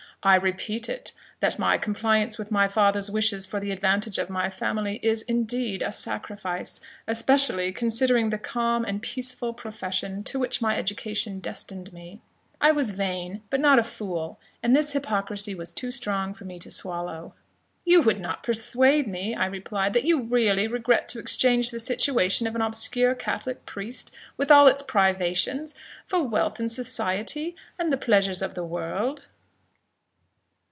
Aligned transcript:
I 0.23 0.35
repeat 0.35 0.87
it, 0.87 1.13
that 1.39 1.57
my 1.57 1.79
compliance 1.79 2.37
with 2.37 2.51
my 2.51 2.67
father's 2.67 3.09
wishes 3.09 3.47
for 3.47 3.59
the 3.59 3.71
advantage 3.71 4.19
of 4.19 4.29
my 4.29 4.51
family, 4.51 4.99
is 5.01 5.23
indeed 5.23 5.81
a 5.81 5.91
sacrifice, 5.91 6.79
especially 7.07 7.71
considering 7.73 8.29
the 8.29 8.37
calm 8.37 8.85
and 8.85 9.01
peaceful 9.01 9.51
profession 9.51 10.23
to 10.25 10.37
which 10.37 10.61
my 10.61 10.77
education 10.77 11.39
destined 11.39 11.91
me." 11.91 12.19
I 12.61 12.71
was 12.71 12.91
vain, 12.91 13.41
but 13.49 13.59
not 13.59 13.79
a 13.79 13.83
fool, 13.83 14.39
and 14.61 14.75
this 14.75 14.91
hypocrisy 14.91 15.55
was 15.55 15.73
too 15.73 15.89
strong 15.89 16.35
for 16.35 16.45
me 16.45 16.59
to 16.59 16.69
swallow. 16.69 17.33
"You 17.83 18.03
would 18.03 18.19
not 18.19 18.43
persuade 18.43 19.07
me," 19.07 19.33
I 19.33 19.47
replied, 19.47 19.93
"that 19.93 20.03
you 20.05 20.21
really 20.21 20.67
regret 20.67 21.09
to 21.09 21.19
exchange 21.19 21.71
the 21.71 21.79
situation 21.79 22.45
of 22.45 22.53
an 22.53 22.61
obscure 22.61 23.15
Catholic 23.15 23.65
priest, 23.65 24.13
with 24.37 24.51
all 24.51 24.67
its 24.67 24.83
privations, 24.83 25.73
for 26.05 26.21
wealth 26.21 26.59
and 26.59 26.71
society, 26.71 27.55
and 27.79 27.91
the 27.91 27.97
pleasures 27.97 28.43
of 28.43 28.53
the 28.53 28.63
world?" 28.63 29.27